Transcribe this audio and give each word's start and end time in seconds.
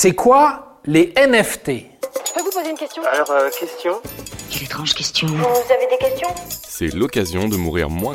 C'est 0.00 0.12
quoi 0.12 0.78
les 0.84 1.12
NFT 1.16 1.66
Je 1.66 2.32
peux 2.32 2.42
vous 2.44 2.52
poser 2.52 2.70
une 2.70 2.76
question? 2.76 3.02
Alors, 3.12 3.32
euh, 3.32 3.50
question? 3.50 3.94
Quelle 4.48 4.62
étrange 4.62 4.94
question. 4.94 5.26
Vous 5.26 5.72
avez 5.72 5.88
des 5.90 5.98
questions? 5.98 6.28
C'est 6.68 6.94
l'occasion 6.94 7.48
de 7.48 7.56
mourir 7.56 7.90
moins. 7.90 8.14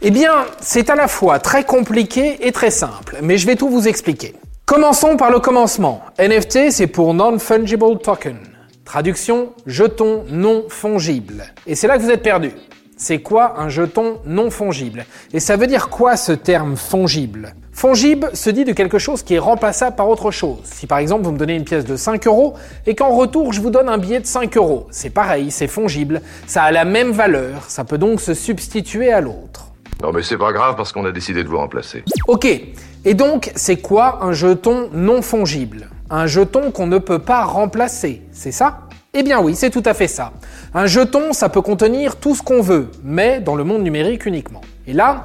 Eh 0.00 0.10
bien, 0.10 0.46
c'est 0.62 0.88
à 0.88 0.94
la 0.94 1.06
fois 1.06 1.38
très 1.38 1.64
compliqué 1.64 2.46
et 2.46 2.50
très 2.50 2.70
simple, 2.70 3.18
mais 3.20 3.36
je 3.36 3.46
vais 3.46 3.56
tout 3.56 3.68
vous 3.68 3.86
expliquer. 3.86 4.34
Commençons 4.64 5.18
par 5.18 5.30
le 5.30 5.38
commencement. 5.38 6.00
NFT, 6.18 6.70
c'est 6.70 6.86
pour 6.86 7.12
Non-Fungible 7.12 7.98
Token. 7.98 8.38
Traduction, 8.86 9.52
jeton 9.66 10.24
non 10.30 10.64
fongible. 10.70 11.44
Et 11.66 11.74
c'est 11.74 11.88
là 11.88 11.98
que 11.98 12.02
vous 12.02 12.10
êtes 12.10 12.22
perdu. 12.22 12.52
C'est 12.96 13.20
quoi 13.20 13.60
un 13.60 13.68
jeton 13.68 14.22
non 14.24 14.50
fongible? 14.50 15.04
Et 15.34 15.40
ça 15.40 15.58
veut 15.58 15.66
dire 15.66 15.90
quoi 15.90 16.16
ce 16.16 16.32
terme 16.32 16.74
fongible? 16.74 17.54
Fongible 17.74 18.30
se 18.34 18.50
dit 18.50 18.64
de 18.64 18.72
quelque 18.72 18.98
chose 19.00 19.24
qui 19.24 19.34
est 19.34 19.38
remplaçable 19.40 19.96
par 19.96 20.08
autre 20.08 20.30
chose. 20.30 20.60
Si 20.62 20.86
par 20.86 20.98
exemple 20.98 21.24
vous 21.24 21.32
me 21.32 21.38
donnez 21.38 21.56
une 21.56 21.64
pièce 21.64 21.84
de 21.84 21.96
5 21.96 22.24
euros 22.28 22.54
et 22.86 22.94
qu'en 22.94 23.10
retour 23.10 23.52
je 23.52 23.60
vous 23.60 23.70
donne 23.70 23.88
un 23.88 23.98
billet 23.98 24.20
de 24.20 24.26
5 24.26 24.56
euros, 24.56 24.86
c'est 24.92 25.10
pareil, 25.10 25.50
c'est 25.50 25.66
fongible, 25.66 26.22
ça 26.46 26.62
a 26.62 26.70
la 26.70 26.84
même 26.84 27.10
valeur, 27.10 27.64
ça 27.68 27.82
peut 27.82 27.98
donc 27.98 28.20
se 28.20 28.32
substituer 28.32 29.12
à 29.12 29.20
l'autre. 29.20 29.72
Non 30.02 30.12
mais 30.12 30.22
c'est 30.22 30.38
pas 30.38 30.52
grave 30.52 30.76
parce 30.76 30.92
qu'on 30.92 31.04
a 31.04 31.10
décidé 31.10 31.42
de 31.42 31.48
vous 31.48 31.58
remplacer. 31.58 32.04
Ok, 32.28 32.46
et 33.04 33.14
donc 33.14 33.50
c'est 33.56 33.78
quoi 33.78 34.20
un 34.22 34.32
jeton 34.32 34.88
non 34.92 35.20
fongible 35.20 35.90
Un 36.10 36.28
jeton 36.28 36.70
qu'on 36.70 36.86
ne 36.86 36.98
peut 36.98 37.18
pas 37.18 37.44
remplacer, 37.44 38.22
c'est 38.30 38.52
ça? 38.52 38.82
Eh 39.14 39.24
bien 39.24 39.40
oui, 39.40 39.56
c'est 39.56 39.70
tout 39.70 39.82
à 39.84 39.94
fait 39.94 40.08
ça. 40.08 40.32
Un 40.74 40.86
jeton, 40.86 41.32
ça 41.32 41.48
peut 41.48 41.62
contenir 41.62 42.16
tout 42.16 42.36
ce 42.36 42.42
qu'on 42.42 42.62
veut, 42.62 42.90
mais 43.02 43.40
dans 43.40 43.56
le 43.56 43.64
monde 43.64 43.82
numérique 43.82 44.26
uniquement. 44.26 44.60
Et 44.86 44.92
là, 44.92 45.24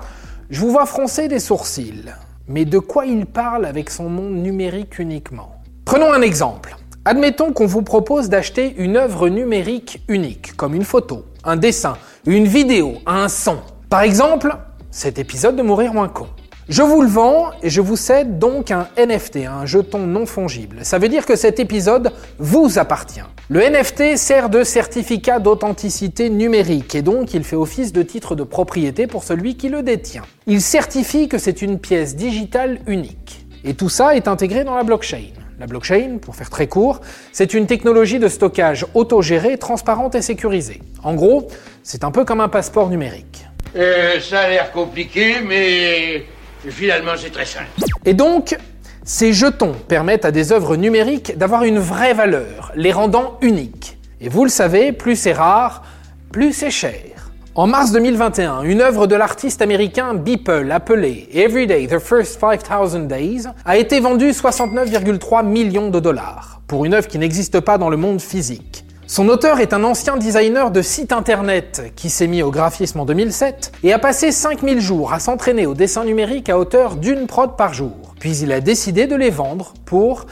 je 0.50 0.60
vous 0.60 0.72
vois 0.72 0.88
froncer 0.88 1.28
des 1.28 1.40
sourcils. 1.40 2.12
Mais 2.52 2.66
de 2.66 2.80
quoi 2.80 3.06
il 3.06 3.28
parle 3.28 3.64
avec 3.64 3.92
son 3.92 4.10
monde 4.10 4.34
numérique 4.34 4.98
uniquement? 4.98 5.52
Prenons 5.86 6.12
un 6.12 6.24
exemple. 6.24 6.76
Admettons 7.06 7.54
qu'on 7.54 7.68
vous 7.68 7.84
propose 7.84 8.28
d'acheter 8.28 8.74
une 8.78 8.98
œuvre 8.98 9.30
numérique 9.30 10.02
unique, 10.08 10.58
comme 10.58 10.74
une 10.74 10.84
photo, 10.84 11.26
un 11.44 11.58
dessin, 11.58 11.96
une 12.26 12.46
vidéo, 12.46 12.96
un 13.06 13.30
son. 13.30 13.60
Par 13.88 14.02
exemple, 14.02 14.58
cet 14.90 15.20
épisode 15.20 15.58
de 15.58 15.62
Mourir 15.62 15.94
moins 15.94 16.10
con. 16.10 16.26
Je 16.70 16.84
vous 16.84 17.02
le 17.02 17.08
vends 17.08 17.50
et 17.64 17.70
je 17.72 17.82
vous 17.82 17.96
cède 17.96 18.38
donc 18.38 18.70
un 18.70 18.88
NFT, 18.96 19.38
un 19.48 19.66
jeton 19.66 20.06
non 20.06 20.28
fongible. 20.28 20.82
Ça 20.84 21.00
veut 21.00 21.10
dire 21.10 21.26
que 21.26 21.36
cet 21.36 21.60
épisode 21.60 22.12
vous 22.38 22.78
appartient. 22.78 23.24
Le 23.50 23.62
NFT 23.62 24.18
sert 24.18 24.50
de 24.50 24.64
certificat 24.64 25.40
d'authenticité 25.40 26.30
numérique 26.30 26.94
et 26.94 27.02
donc 27.02 27.34
il 27.34 27.44
fait 27.44 27.56
office 27.56 27.92
de 27.92 28.04
titre 28.04 28.36
de 28.36 28.44
propriété 28.44 29.08
pour 29.08 29.24
celui 29.24 29.58
qui 29.58 29.70
le 29.70 29.82
détient. 29.82 30.22
Il 30.46 30.62
certifie 30.62 31.28
que 31.28 31.40
c'est 31.40 31.64
une 31.64 31.80
pièce 31.80 32.16
digitale 32.16 32.82
unique. 32.86 33.48
Et 33.64 33.74
tout 33.74 33.90
ça 33.90 34.16
est 34.16 34.28
intégré 34.28 34.64
dans 34.64 34.76
la 34.76 34.84
blockchain. 34.84 35.34
La 35.60 35.66
blockchain, 35.66 36.20
pour 36.22 36.36
faire 36.36 36.52
très 36.52 36.68
court, 36.68 37.02
c'est 37.32 37.56
une 37.56 37.66
technologie 37.66 38.20
de 38.20 38.28
stockage 38.28 38.86
autogérée, 38.94 39.58
transparente 39.58 40.14
et 40.14 40.22
sécurisée. 40.22 40.82
En 41.04 41.16
gros, 41.16 41.48
c'est 41.82 42.04
un 42.04 42.12
peu 42.12 42.26
comme 42.26 42.42
un 42.42 42.48
passeport 42.48 42.92
numérique. 42.92 43.48
Euh, 43.76 44.20
ça 44.20 44.42
a 44.42 44.50
l'air 44.50 44.72
compliqué, 44.72 45.38
mais 45.44 46.26
finalement 46.68 47.12
c'est 47.18 47.32
très 47.32 47.46
simple. 47.46 47.68
Et 48.06 48.14
donc, 48.14 48.58
ces 49.04 49.34
jetons 49.34 49.74
permettent 49.88 50.26
à 50.26 50.32
des 50.32 50.52
œuvres 50.52 50.76
numériques 50.76 51.38
d'avoir 51.38 51.64
une 51.64 51.80
vraie 51.80 52.14
valeur, 52.14 52.72
les 52.76 52.92
rendant 52.92 53.38
uniques. 53.42 53.98
Et 54.22 54.30
vous 54.30 54.44
le 54.44 54.50
savez, 54.50 54.92
plus 54.92 55.16
c'est 55.16 55.34
rare, 55.34 55.84
plus 56.32 56.54
c'est 56.54 56.72
cher. 56.72 57.32
En 57.56 57.68
mars 57.68 57.92
2021, 57.92 58.62
une 58.62 58.82
œuvre 58.82 59.08
de 59.08 59.16
l'artiste 59.16 59.62
américain 59.62 60.14
Beeple 60.14 60.72
appelée 60.72 61.28
Everyday 61.34 61.88
the 61.88 62.00
First 62.00 62.40
5000 62.40 63.08
Days 63.08 63.44
a 63.66 63.78
été 63.78 64.00
vendue 64.00 64.32
69,3 64.32 65.46
millions 65.46 65.90
de 65.90 66.00
dollars 66.00 66.62
pour 66.68 66.86
une 66.86 66.94
œuvre 66.94 67.08
qui 67.08 67.18
n'existe 67.18 67.60
pas 67.60 67.78
dans 67.78 67.90
le 67.90 67.98
monde 67.98 68.22
physique. 68.22 68.86
Son 69.12 69.28
auteur 69.28 69.60
est 69.60 69.74
un 69.74 69.84
ancien 69.84 70.18
designer 70.18 70.70
de 70.70 70.84
site 70.84 71.14
internet 71.14 71.92
qui 71.96 72.12
s'est 72.12 72.28
mis 72.28 72.44
au 72.44 72.52
graphisme 72.52 73.00
en 73.00 73.06
2007 73.06 73.72
et 73.82 73.92
a 73.92 73.98
passé 73.98 74.32
5000 74.32 74.80
jours 74.80 75.14
à 75.14 75.20
s'entraîner 75.20 75.66
au 75.66 75.74
dessin 75.74 76.04
numérique 76.04 76.48
à 76.48 76.60
hauteur 76.60 76.96
d'une 76.96 77.26
prod 77.26 77.58
par 77.58 77.74
jour. 77.74 78.14
Puis 78.20 78.38
il 78.38 78.52
a 78.52 78.60
décidé 78.60 79.08
de 79.08 79.16
les 79.16 79.32
vendre 79.32 79.74
pour 79.84 80.28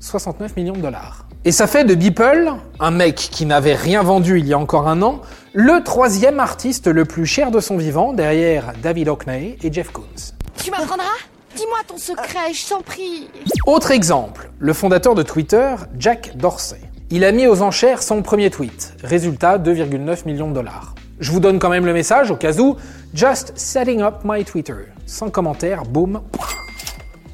69 0.00 0.56
millions 0.56 0.72
de 0.72 0.80
dollars. 0.80 1.28
Et 1.44 1.52
ça 1.52 1.68
fait 1.68 1.84
de 1.84 1.94
Beeple, 1.94 2.52
un 2.80 2.90
mec 2.90 3.14
qui 3.14 3.46
n'avait 3.46 3.76
rien 3.76 4.02
vendu 4.02 4.40
il 4.40 4.48
y 4.48 4.54
a 4.54 4.58
encore 4.58 4.88
un 4.88 5.02
an, 5.02 5.20
le 5.52 5.80
troisième 5.84 6.40
artiste 6.40 6.88
le 6.88 7.04
plus 7.04 7.26
cher 7.26 7.52
de 7.52 7.60
son 7.60 7.76
vivant 7.76 8.12
derrière 8.12 8.72
David 8.82 9.08
Hockney 9.08 9.56
et 9.62 9.72
Jeff 9.72 9.92
Koons. 9.92 10.34
Tu 10.60 10.72
m'apprendras? 10.72 11.04
Dis-moi 11.54 11.78
ton 11.86 11.96
secret, 11.96 12.52
je 12.52 12.68
t'en 12.70 12.80
prie. 12.80 13.28
Autre 13.66 13.92
exemple, 13.92 14.50
le 14.58 14.72
fondateur 14.72 15.14
de 15.14 15.22
Twitter, 15.22 15.76
Jack 15.96 16.36
Dorsey. 16.36 16.80
Il 17.12 17.24
a 17.24 17.32
mis 17.32 17.48
aux 17.48 17.60
enchères 17.60 18.04
son 18.04 18.22
premier 18.22 18.50
tweet. 18.50 18.94
Résultat, 19.02 19.58
2,9 19.58 20.26
millions 20.26 20.48
de 20.48 20.54
dollars. 20.54 20.94
Je 21.18 21.32
vous 21.32 21.40
donne 21.40 21.58
quand 21.58 21.68
même 21.68 21.84
le 21.84 21.92
message 21.92 22.30
au 22.30 22.36
cas 22.36 22.56
où. 22.60 22.76
Just 23.12 23.52
setting 23.56 24.00
up 24.00 24.18
my 24.22 24.44
Twitter. 24.44 24.76
Sans 25.06 25.28
commentaire, 25.28 25.82
boum. 25.82 26.20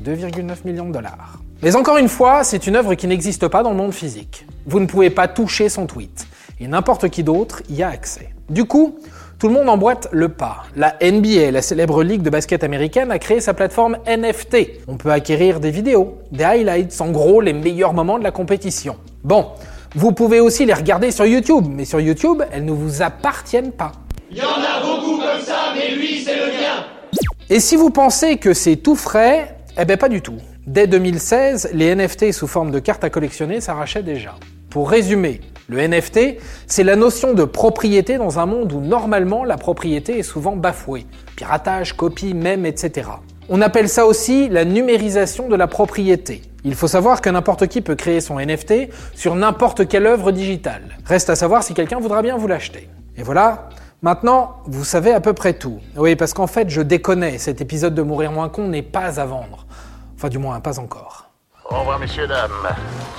2,9 0.02 0.64
millions 0.64 0.86
de 0.86 0.94
dollars. 0.94 1.40
Mais 1.62 1.76
encore 1.76 1.98
une 1.98 2.08
fois, 2.08 2.42
c'est 2.42 2.66
une 2.66 2.74
œuvre 2.74 2.94
qui 2.94 3.06
n'existe 3.06 3.48
pas 3.48 3.62
dans 3.62 3.68
le 3.72 3.76
monde 3.76 3.92
physique. 3.92 4.46
Vous 4.64 4.80
ne 4.80 4.86
pouvez 4.86 5.10
pas 5.10 5.28
toucher 5.28 5.68
son 5.68 5.84
tweet. 5.84 6.26
Et 6.58 6.68
n'importe 6.68 7.10
qui 7.10 7.22
d'autre 7.22 7.62
y 7.68 7.82
a 7.82 7.90
accès. 7.90 8.30
Du 8.48 8.64
coup, 8.64 8.98
tout 9.38 9.48
le 9.48 9.52
monde 9.52 9.68
emboîte 9.68 10.08
le 10.10 10.30
pas. 10.30 10.64
La 10.74 10.96
NBA, 11.02 11.50
la 11.50 11.60
célèbre 11.60 12.02
ligue 12.02 12.22
de 12.22 12.30
basket 12.30 12.64
américaine, 12.64 13.10
a 13.10 13.18
créé 13.18 13.42
sa 13.42 13.52
plateforme 13.52 13.98
NFT. 14.06 14.84
On 14.88 14.96
peut 14.96 15.12
acquérir 15.12 15.60
des 15.60 15.70
vidéos, 15.70 16.16
des 16.32 16.44
highlights, 16.44 16.98
en 17.02 17.10
gros 17.10 17.42
les 17.42 17.52
meilleurs 17.52 17.92
moments 17.92 18.18
de 18.18 18.24
la 18.24 18.30
compétition. 18.30 18.96
Bon, 19.26 19.46
vous 19.96 20.12
pouvez 20.12 20.38
aussi 20.38 20.66
les 20.66 20.72
regarder 20.72 21.10
sur 21.10 21.26
YouTube, 21.26 21.66
mais 21.68 21.84
sur 21.84 21.98
YouTube, 21.98 22.44
elles 22.52 22.64
ne 22.64 22.70
vous 22.70 23.02
appartiennent 23.02 23.72
pas. 23.72 23.90
Il 24.30 24.36
y 24.36 24.40
en 24.40 24.44
a 24.44 24.80
beaucoup 24.80 25.16
comme 25.16 25.40
ça, 25.40 25.72
mais 25.74 25.96
lui 25.96 26.22
c'est 26.24 26.36
le 26.36 26.46
mien. 26.46 26.84
Et 27.50 27.58
si 27.58 27.74
vous 27.74 27.90
pensez 27.90 28.36
que 28.36 28.54
c'est 28.54 28.76
tout 28.76 28.94
frais, 28.94 29.56
eh 29.76 29.84
ben 29.84 29.96
pas 29.96 30.08
du 30.08 30.22
tout. 30.22 30.36
Dès 30.68 30.86
2016, 30.86 31.70
les 31.72 31.92
NFT 31.96 32.30
sous 32.30 32.46
forme 32.46 32.70
de 32.70 32.78
cartes 32.78 33.02
à 33.02 33.10
collectionner 33.10 33.60
s'arrachaient 33.60 34.04
déjà. 34.04 34.36
Pour 34.70 34.88
résumer, 34.88 35.40
le 35.68 35.84
NFT, 35.84 36.36
c'est 36.68 36.84
la 36.84 36.94
notion 36.94 37.34
de 37.34 37.42
propriété 37.42 38.18
dans 38.18 38.38
un 38.38 38.46
monde 38.46 38.72
où 38.72 38.80
normalement 38.80 39.42
la 39.42 39.56
propriété 39.56 40.20
est 40.20 40.22
souvent 40.22 40.54
bafouée. 40.54 41.04
Piratage, 41.34 41.94
copie, 41.94 42.32
mème, 42.32 42.64
etc. 42.64 43.08
On 43.48 43.60
appelle 43.60 43.88
ça 43.88 44.06
aussi 44.06 44.48
la 44.48 44.64
numérisation 44.64 45.48
de 45.48 45.56
la 45.56 45.66
propriété. 45.66 46.42
Il 46.66 46.74
faut 46.74 46.88
savoir 46.88 47.20
que 47.20 47.30
n'importe 47.30 47.68
qui 47.68 47.80
peut 47.80 47.94
créer 47.94 48.20
son 48.20 48.40
NFT 48.40 48.88
sur 49.14 49.36
n'importe 49.36 49.86
quelle 49.86 50.04
œuvre 50.04 50.32
digitale. 50.32 50.98
Reste 51.04 51.30
à 51.30 51.36
savoir 51.36 51.62
si 51.62 51.74
quelqu'un 51.74 52.00
voudra 52.00 52.22
bien 52.22 52.36
vous 52.36 52.48
l'acheter. 52.48 52.90
Et 53.16 53.22
voilà, 53.22 53.68
maintenant, 54.02 54.56
vous 54.66 54.82
savez 54.82 55.12
à 55.12 55.20
peu 55.20 55.32
près 55.32 55.52
tout. 55.52 55.78
Oui, 55.94 56.16
parce 56.16 56.34
qu'en 56.34 56.48
fait, 56.48 56.68
je 56.68 56.82
déconnais, 56.82 57.38
cet 57.38 57.60
épisode 57.60 57.94
de 57.94 58.02
Mourir 58.02 58.32
moins 58.32 58.48
con 58.48 58.66
n'est 58.66 58.82
pas 58.82 59.20
à 59.20 59.26
vendre. 59.26 59.64
Enfin, 60.16 60.28
du 60.28 60.38
moins, 60.38 60.58
pas 60.58 60.80
encore. 60.80 61.30
Au 61.70 61.78
revoir, 61.78 62.00
messieurs, 62.00 62.26
dames. 62.26 62.50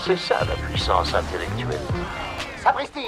C'est 0.06 0.18
ça 0.18 0.40
la 0.42 0.56
puissance 0.68 1.14
intellectuelle. 1.14 1.80
Sapristi 2.62 3.08